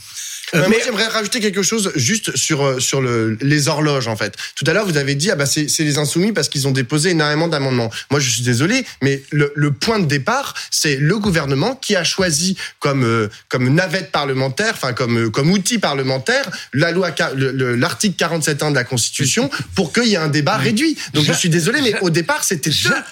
Euh, 0.54 0.62
mais 0.62 0.68
Moi, 0.68 0.78
j'aimerais 0.84 1.08
rajouter 1.08 1.40
quelque 1.40 1.62
chose 1.62 1.92
juste 1.96 2.36
sur 2.36 2.64
euh, 2.64 2.80
sur 2.80 3.00
le, 3.00 3.36
les 3.40 3.68
horloges 3.68 4.08
en 4.08 4.16
fait. 4.16 4.36
Tout 4.54 4.64
à 4.66 4.72
l'heure, 4.72 4.86
vous 4.86 4.96
avez 4.96 5.14
dit 5.14 5.30
ah 5.30 5.36
bah 5.36 5.46
c'est 5.46 5.68
c'est 5.68 5.84
les 5.84 5.98
insoumis 5.98 6.32
parce 6.32 6.48
qu'ils 6.48 6.68
ont 6.68 6.70
déposé 6.70 7.10
énormément 7.10 7.48
d'amendements. 7.48 7.90
Moi, 8.10 8.20
je 8.20 8.30
suis 8.30 8.42
désolé, 8.42 8.84
mais 9.02 9.22
le, 9.30 9.52
le 9.54 9.72
point 9.72 9.98
de 9.98 10.06
départ, 10.06 10.54
c'est 10.70 10.96
le 10.96 11.18
gouvernement 11.18 11.74
qui 11.74 11.96
a 11.96 12.04
choisi 12.04 12.56
comme 12.78 13.04
euh, 13.04 13.28
comme 13.48 13.68
navette 13.74 14.12
parlementaire, 14.12 14.72
enfin 14.74 14.92
comme 14.92 15.26
euh, 15.26 15.30
comme 15.30 15.50
outil 15.50 15.78
parlementaire, 15.78 16.48
la 16.72 16.90
loi 16.92 17.10
l'article 17.36 18.16
47.1 18.16 18.70
de 18.70 18.74
la 18.74 18.84
Constitution 18.84 19.50
pour 19.74 19.92
qu'il 19.92 20.06
y 20.06 20.14
ait 20.14 20.18
un 20.18 20.28
débat 20.28 20.56
réduit. 20.56 20.96
Donc 21.12 21.24
je 21.24 21.32
suis 21.32 21.48
désolé, 21.48 21.80
mais 21.82 21.98
au 22.00 22.10
départ, 22.10 22.44
c'était 22.44 22.70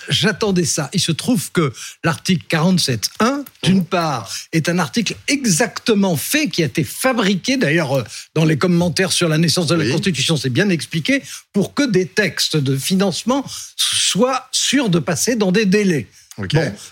j'attendais 0.08 0.64
ça. 0.64 0.90
Il 0.92 1.00
se 1.00 1.12
trouve 1.12 1.50
que 1.52 1.72
l'article 2.04 2.44
47.1, 2.50 3.44
d'une 3.62 3.84
part, 3.84 4.32
est 4.52 4.68
un 4.68 4.78
article 4.78 5.14
exactement 5.28 6.16
fait 6.16 6.48
qui 6.48 6.62
a 6.62 6.66
été 6.66 6.82
fabriqué, 6.82 7.56
d'ailleurs, 7.56 7.92
euh, 7.92 8.02
dans 8.34 8.44
les 8.44 8.58
commentaires 8.58 9.12
sur 9.12 9.28
la 9.28 9.38
naissance 9.38 9.68
de 9.68 9.76
la 9.76 9.84
Oui. 9.84 9.92
Constitution, 9.92 10.36
c'est 10.36 10.50
bien 10.50 10.68
expliqué, 10.68 11.22
pour 11.52 11.72
que 11.74 11.84
des 11.88 12.06
textes 12.06 12.56
de 12.56 12.76
financement 12.76 13.44
soient 13.76 14.48
sûrs 14.50 14.88
de 14.88 14.98
passer 14.98 15.36
dans 15.36 15.52
des 15.52 15.66
délais. 15.66 16.08
Bon, 16.38 16.46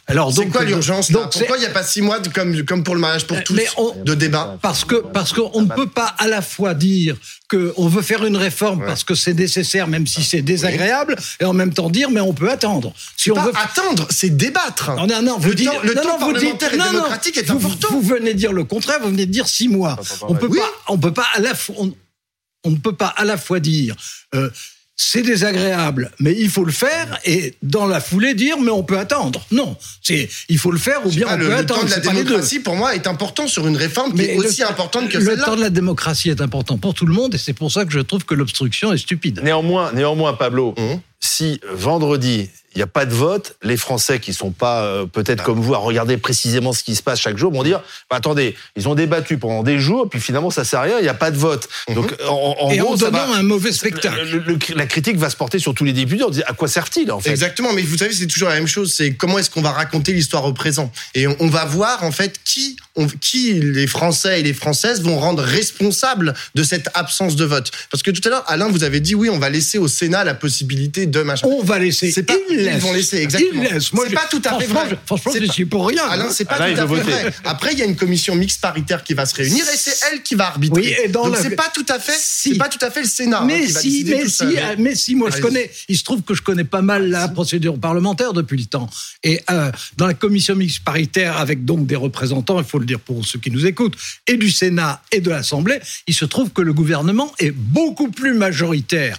alors 0.06 0.34
C'est 0.34 0.46
quoi 0.48 0.64
l'urgence 0.64 1.10
donc 1.10 1.28
c'est- 1.32 1.38
Pourquoi 1.38 1.56
il 1.56 1.60
n'y 1.60 1.66
a 1.66 1.70
pas 1.70 1.82
six 1.82 2.02
mois 2.02 2.18
de- 2.20 2.28
comme, 2.28 2.62
comme 2.64 2.84
pour 2.84 2.94
le 2.94 3.00
mariage 3.00 3.26
pour 3.26 3.42
tous 3.42 3.54
Mais 3.54 3.66
on- 3.78 3.94
de 4.04 4.14
débat 4.14 4.58
Parce 4.60 4.84
que 4.84 4.96
parce 4.96 5.32
qu'on 5.32 5.62
ne 5.62 5.66
peut 5.66 5.88
pas 5.88 6.14
à 6.18 6.28
la 6.28 6.42
fois 6.42 6.74
dire 6.74 7.16
que 7.48 7.72
on 7.78 7.88
veut 7.88 8.02
faire 8.02 8.22
une 8.26 8.36
réforme 8.36 8.80
Ouais. 8.80 8.86
parce 8.86 9.02
que 9.02 9.14
c'est 9.14 9.32
nécessaire 9.32 9.88
même 9.88 10.06
si 10.06 10.22
c'est 10.24 10.42
désagréable 10.42 11.16
et 11.40 11.46
en 11.46 11.54
même 11.54 11.72
temps 11.72 11.88
dire 11.88 12.10
mais 12.10 12.20
on 12.20 12.34
peut 12.34 12.50
attendre. 12.50 12.92
Si 13.16 13.30
on 13.30 13.34
Pas 13.34 13.46
veut 13.46 13.52
attendre, 13.56 14.06
c'est 14.10 14.28
débattre. 14.36 14.90
non, 14.96 15.06
non, 15.06 15.22
non, 15.22 15.38
vous 15.38 15.48
le 15.48 15.54
dites, 15.54 15.70
temps, 15.70 15.80
le 15.84 15.94
non, 15.94 16.02
temps 16.02 16.18
non, 16.20 16.26
vous 16.26 16.32
dites, 16.34 16.58
parlementaire 16.58 16.74
et 16.74 16.76
non, 16.76 16.84
non, 16.84 16.90
démocratique 16.92 17.38
est 17.38 17.46
vous, 17.50 17.56
important. 17.56 17.88
Vous 17.92 18.02
venez 18.02 18.34
dire 18.34 18.52
le 18.52 18.64
contraire, 18.64 18.98
vous 19.00 19.08
venez 19.08 19.24
de 19.24 19.32
dire 19.32 19.48
six 19.48 19.68
mois. 19.68 19.98
On 20.28 20.34
peut 20.34 20.48
Oui. 20.50 20.58
pas, 20.58 20.70
on 20.92 20.98
peut 20.98 21.14
pas 21.14 21.26
à 21.34 21.40
la 21.40 21.54
fois, 21.54 21.76
on, 21.78 21.94
on 22.64 22.70
ne 22.72 22.76
peut 22.76 22.94
pas 22.94 23.08
à 23.16 23.24
la 23.24 23.38
fois 23.38 23.58
dire 23.58 23.96
euh, 24.34 24.50
c'est 25.02 25.22
désagréable, 25.22 26.12
mais 26.20 26.34
il 26.38 26.50
faut 26.50 26.62
le 26.64 26.72
faire, 26.72 27.18
et 27.24 27.54
dans 27.62 27.86
la 27.86 28.00
foulée 28.02 28.34
dire 28.34 28.58
mais 28.60 28.70
on 28.70 28.82
peut 28.82 28.98
attendre. 28.98 29.42
Non, 29.50 29.74
c'est 30.02 30.28
il 30.50 30.58
faut 30.58 30.70
le 30.70 30.78
faire 30.78 31.06
ou 31.06 31.10
bien 31.10 31.26
pas, 31.26 31.34
on 31.34 31.36
le, 31.38 31.44
peut 31.44 31.50
le 31.52 31.56
attendre. 31.56 31.80
temps 31.80 31.86
de 31.86 31.90
la 31.90 32.00
démocratie, 32.00 32.60
pour 32.60 32.76
moi, 32.76 32.94
est 32.94 33.06
important 33.06 33.46
sur 33.48 33.66
une 33.66 33.78
réforme 33.78 34.12
qui 34.14 34.22
est 34.22 34.34
le- 34.36 34.40
aussi 34.46 34.62
importante 34.62 35.08
que 35.08 35.16
le 35.16 35.24
celle-là. 35.24 35.44
temps 35.46 35.56
de 35.56 35.62
la 35.62 35.70
démocratie 35.70 36.28
est 36.28 36.42
important 36.42 36.76
pour 36.76 36.92
tout 36.92 37.06
le 37.06 37.14
monde, 37.14 37.34
et 37.34 37.38
c'est 37.38 37.54
pour 37.54 37.72
ça 37.72 37.86
que 37.86 37.92
je 37.92 38.00
trouve 38.00 38.26
que 38.26 38.34
l'obstruction 38.34 38.92
est 38.92 38.98
stupide. 38.98 39.40
Néanmoins, 39.42 39.90
néanmoins, 39.94 40.34
Pablo, 40.34 40.74
Mhm. 40.76 41.00
si 41.18 41.60
vendredi 41.72 42.50
il 42.74 42.78
n'y 42.78 42.82
a 42.82 42.86
pas 42.86 43.04
de 43.06 43.14
vote, 43.14 43.56
les 43.62 43.76
Français 43.76 44.20
qui 44.20 44.32
sont 44.32 44.50
pas 44.52 44.82
euh, 44.84 45.06
peut-être 45.06 45.42
comme 45.42 45.60
vous 45.60 45.74
à 45.74 45.78
regarder 45.78 46.16
précisément 46.16 46.72
ce 46.72 46.82
qui 46.84 46.94
se 46.94 47.02
passe 47.02 47.20
chaque 47.20 47.36
jour 47.36 47.52
vont 47.52 47.62
dire 47.64 47.80
bah, 48.08 48.16
attendez, 48.16 48.54
ils 48.76 48.88
ont 48.88 48.94
débattu 48.94 49.38
pendant 49.38 49.62
des 49.62 49.78
jours, 49.78 50.08
puis 50.08 50.20
finalement 50.20 50.50
ça 50.50 50.64
sert 50.64 50.80
à 50.80 50.82
rien, 50.82 50.98
il 50.98 51.02
n'y 51.02 51.08
a 51.08 51.14
pas 51.14 51.30
de 51.30 51.36
vote. 51.36 51.68
Donc 51.94 52.14
en, 52.28 52.54
en 52.60 52.70
et 52.70 52.78
gros, 52.78 52.94
en 52.94 52.96
ça 52.96 53.10
donnant 53.10 53.26
va- 53.26 53.36
un 53.38 53.42
mauvais 53.42 53.72
spectacle. 53.72 54.20
le- 54.24 54.38
le- 54.38 54.54
le- 54.54 54.74
la 54.76 54.86
critique 54.86 55.16
va 55.16 55.30
se 55.30 55.36
porter 55.36 55.58
sur 55.58 55.74
tous 55.74 55.84
les 55.84 55.92
députés. 55.92 56.22
On 56.24 56.30
dit 56.30 56.42
à 56.44 56.52
quoi 56.52 56.68
servent-ils 56.68 57.10
en 57.10 57.20
fait? 57.20 57.30
Exactement, 57.30 57.72
mais 57.72 57.82
vous 57.82 57.96
savez, 57.98 58.12
c'est 58.12 58.26
toujours 58.26 58.48
la 58.48 58.54
même 58.54 58.68
chose. 58.68 58.92
C'est 58.96 59.14
comment 59.14 59.38
est-ce 59.38 59.50
qu'on 59.50 59.62
va 59.62 59.72
raconter 59.72 60.12
l'histoire 60.12 60.44
au 60.44 60.52
présent? 60.52 60.92
Et 61.14 61.26
on, 61.26 61.36
on 61.40 61.48
va 61.48 61.64
voir 61.64 62.04
en 62.04 62.12
fait 62.12 62.38
qui, 62.44 62.76
on- 62.96 63.06
qui 63.08 63.54
les 63.54 63.86
Français 63.86 64.40
et 64.40 64.42
les 64.42 64.54
Françaises 64.54 65.02
vont 65.02 65.18
rendre 65.18 65.42
responsables 65.42 66.34
de 66.54 66.62
cette 66.62 66.88
absence 66.94 67.36
de 67.36 67.44
vote. 67.44 67.70
Parce 67.90 68.02
que 68.02 68.10
tout 68.10 68.20
à 68.26 68.30
l'heure, 68.30 68.44
Alain, 68.46 68.68
vous 68.68 68.84
avez 68.84 69.00
dit 69.00 69.14
oui, 69.14 69.28
on 69.28 69.38
va 69.38 69.50
laisser 69.50 69.78
au 69.78 69.88
Sénat 69.88 70.24
la 70.24 70.34
possibilité 70.34 71.06
de 71.06 71.22
machin. 71.22 71.46
On 71.48 71.62
va 71.62 71.78
laisser. 71.78 72.10
C'est 72.10 72.22
pas- 72.22 72.34
ils 72.64 72.78
vont 72.78 72.92
laisser, 72.92 73.18
exactement. 73.18 73.62
Ils 73.64 73.72
laissent. 73.72 73.92
Moi, 73.92 74.04
C'est 74.08 74.14
pas 74.14 74.26
tout 74.30 74.42
à 74.44 74.58
fait 74.58 74.64
franchement, 74.66 74.80
vrai. 74.84 74.88
je- 74.90 75.06
Franchement, 75.06 75.32
C'est 75.32 75.40
je 75.42 75.46
pas- 75.46 75.52
suis 75.52 75.64
pour 75.66 75.86
rien. 75.88 76.04
Alain, 76.08 76.30
c'est 76.30 76.44
pas 76.44 76.56
tout 76.56 76.62
à 76.62 76.66
fait 76.76 76.84
voter. 76.86 77.02
vrai. 77.02 77.32
Après, 77.44 77.72
il 77.72 77.78
y 77.78 77.82
a 77.82 77.84
une 77.84 77.96
commission 77.96 78.34
mixte 78.34 78.60
paritaire 78.60 79.02
qui 79.04 79.14
va 79.14 79.26
se 79.26 79.34
réunir 79.34 79.64
et 79.72 79.76
c'est 79.76 79.94
elle 80.12 80.22
qui 80.22 80.34
va 80.34 80.46
arbitrer. 80.48 80.80
Oui, 80.80 80.94
et 81.04 81.08
dans 81.08 81.24
Donc 81.24 81.36
la- 81.36 81.42
c'est 81.42 81.50
pas 81.56 81.70
tout 81.74 81.86
à 81.88 81.98
fait, 81.98 82.16
Si. 82.18 82.50
c'est 82.52 82.58
pas 82.58 82.68
tout 82.68 82.78
à 82.84 82.90
fait 82.90 83.02
le 83.02 83.08
Sénat 83.08 83.40
hein, 83.40 83.44
Mais 83.46 83.60
qui 83.66 83.72
va 83.72 83.80
si, 83.80 84.04
mais 84.06 84.22
tout 84.22 84.28
si, 84.28 84.42
euh, 84.44 84.74
mais 84.78 84.94
si, 84.94 85.14
moi 85.14 85.30
je 85.30 85.40
connais, 85.40 85.70
il 85.88 85.96
se 85.96 86.04
trouve 86.04 86.22
que 86.22 86.34
je 86.34 86.42
connais 86.42 86.64
pas 86.64 86.82
mal 86.82 87.08
la 87.10 87.28
procédure 87.28 87.78
parlementaire 87.78 88.32
depuis 88.32 88.58
le 88.58 88.64
temps. 88.66 88.88
Et 89.22 89.40
euh, 89.50 89.70
dans 89.96 90.06
la 90.06 90.14
commission 90.14 90.54
mixte 90.54 90.80
paritaire, 90.84 91.36
avec 91.38 91.64
donc 91.64 91.86
des 91.86 91.96
représentants, 91.96 92.58
il 92.58 92.64
faut 92.64 92.78
le 92.78 92.86
dire 92.86 93.00
pour 93.00 93.24
ceux 93.26 93.38
qui 93.38 93.50
nous 93.50 93.66
écoutent, 93.66 93.96
et 94.26 94.36
du 94.36 94.50
Sénat 94.50 95.02
et 95.12 95.20
de 95.20 95.30
l'Assemblée, 95.30 95.80
il 96.06 96.14
se 96.14 96.24
trouve 96.24 96.50
que 96.50 96.62
le 96.62 96.72
gouvernement 96.72 97.32
est 97.38 97.50
beaucoup 97.50 98.10
plus 98.10 98.34
majoritaire 98.34 99.16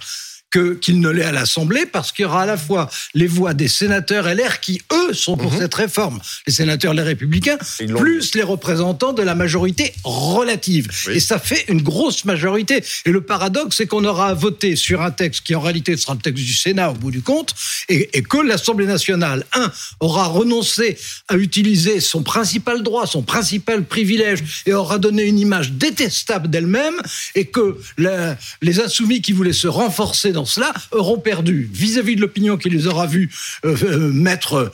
que 0.52 0.74
qu'il 0.74 1.00
ne 1.00 1.08
l'est 1.08 1.24
à 1.24 1.32
l'Assemblée, 1.32 1.86
parce 1.86 2.12
qu'il 2.12 2.22
y 2.24 2.26
aura 2.26 2.42
à 2.42 2.46
la 2.46 2.56
fois 2.56 2.88
les 3.14 3.26
voix 3.26 3.54
des 3.54 3.68
sénateurs 3.68 4.32
LR 4.32 4.60
qui, 4.60 4.80
eux, 4.92 5.12
sont 5.14 5.36
pour 5.36 5.52
cette 5.52 5.74
réforme, 5.74 6.20
les 6.46 6.52
sénateurs 6.52 6.94
les 6.94 7.02
républicains, 7.02 7.56
plus 7.96 8.34
les 8.34 8.42
représentants 8.42 9.12
de 9.14 9.22
la 9.22 9.34
majorité 9.34 9.92
relative. 10.04 10.88
Oui. 11.08 11.14
Et 11.16 11.20
ça 11.20 11.38
fait 11.38 11.64
une 11.68 11.82
grosse 11.82 12.24
majorité. 12.26 12.84
Et 13.06 13.10
le 13.10 13.22
paradoxe, 13.22 13.76
c'est 13.78 13.86
qu'on 13.86 14.04
aura 14.04 14.28
à 14.28 14.34
voter 14.34 14.76
sur 14.76 15.00
un 15.02 15.10
texte 15.10 15.40
qui, 15.42 15.54
en 15.54 15.60
réalité, 15.60 15.96
sera 15.96 16.14
le 16.14 16.20
texte 16.20 16.44
du 16.44 16.52
Sénat 16.52 16.90
au 16.90 16.94
bout 16.94 17.10
du 17.10 17.22
compte, 17.22 17.54
et, 17.88 18.10
et 18.18 18.22
que 18.22 18.36
l'Assemblée 18.38 18.86
nationale, 18.86 19.44
un, 19.54 19.72
aura 20.00 20.26
renoncé 20.26 20.98
à 21.28 21.36
utiliser 21.36 22.00
son 22.00 22.22
principal 22.22 22.82
droit, 22.82 23.06
son 23.06 23.22
principal 23.22 23.84
privilège, 23.84 24.62
et 24.66 24.74
aura 24.74 24.98
donné 24.98 25.22
une 25.24 25.38
image 25.38 25.72
détestable 25.72 26.50
d'elle-même, 26.50 26.94
et 27.34 27.46
que 27.46 27.78
la- 27.96 28.36
les 28.60 28.80
insoumis 28.80 29.22
qui 29.22 29.32
voulaient 29.32 29.52
se 29.54 29.68
renforcer 29.68 30.32
dans 30.32 30.41
cela 30.44 30.72
auront 30.90 31.18
perdu 31.18 31.68
vis-à-vis 31.72 32.16
de 32.16 32.20
l'opinion 32.20 32.56
qui 32.56 32.68
les 32.70 32.86
aura 32.86 33.06
vus 33.06 33.30
euh, 33.64 33.76
euh, 33.84 33.98
mettre 34.12 34.72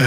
euh, 0.00 0.04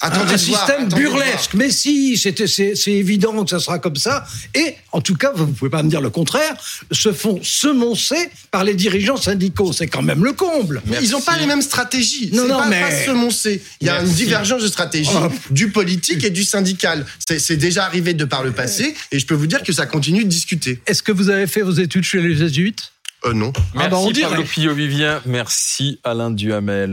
Attendez 0.00 0.34
un 0.34 0.36
système 0.36 0.88
voir. 0.88 1.00
burlesque. 1.00 1.54
Mais 1.54 1.70
si, 1.70 2.18
c'était- 2.18 2.46
c'est 2.48 2.74
c'est 2.74 2.92
évident 2.92 3.42
que 3.42 3.48
ça 3.48 3.58
sera 3.60 3.78
comme 3.78 3.96
ça. 3.96 4.26
Et 4.54 4.74
en 4.92 5.00
tout 5.00 5.14
cas, 5.14 5.32
vous 5.34 5.46
ne 5.46 5.52
pouvez 5.52 5.70
pas 5.70 5.82
me 5.82 5.88
dire 5.88 6.02
le 6.02 6.10
contraire, 6.10 6.54
se 6.92 7.10
font 7.12 7.40
semoncer 7.42 8.28
par 8.50 8.64
les 8.64 8.74
dirigeants 8.74 9.16
syndicaux. 9.16 9.72
C'est 9.72 9.86
quand 9.86 10.02
même 10.02 10.22
le 10.22 10.32
comble. 10.34 10.82
Ils 11.00 11.10
n'ont 11.12 11.22
pas 11.22 11.38
les 11.38 11.46
mêmes 11.46 11.62
stratégies. 11.62 12.28
Non, 12.34 12.46
non, 12.46 12.58
pas, 12.58 12.66
mais- 12.68 12.80
pas 12.82 13.04
semoncer. 13.06 13.62
Il 13.80 13.86
y 13.86 13.90
a 13.90 13.94
Merci. 13.94 14.08
une 14.10 14.14
divergence 14.16 14.62
de 14.62 14.68
stratégie 14.68 15.08
Oh. 15.14 15.28
du 15.50 15.70
politique 15.70 16.22
et 16.24 16.30
du 16.30 16.44
syndical. 16.44 17.06
C'est 17.26 17.38
c'est 17.38 17.56
déjà 17.56 17.86
arrivé 17.86 18.12
de 18.12 18.24
par 18.26 18.42
le 18.42 18.50
passé 18.52 18.94
et 19.10 19.18
je 19.18 19.24
peux 19.24 19.34
vous 19.34 19.46
dire 19.46 19.62
que 19.62 19.72
ça 19.72 19.86
continue 19.86 20.24
de 20.24 20.28
discuter. 20.28 20.80
Est-ce 20.86 21.02
que 21.02 21.12
vous 21.12 21.30
avez 21.30 21.46
fait 21.46 21.62
vos 21.62 21.72
études 21.72 22.04
chez 22.04 22.20
les 22.20 22.36
jésuites? 22.36 22.90
Euh, 23.26 23.32
non. 23.32 23.52
Ah 23.74 23.88
bah, 23.88 23.96
on 23.96 24.06
Merci 24.06 24.12
dirait. 24.12 24.30
Pablo 24.30 24.44
Pio-Vivien, 24.44 25.20
merci 25.26 26.00
Alain 26.04 26.30
Duhamel. 26.30 26.92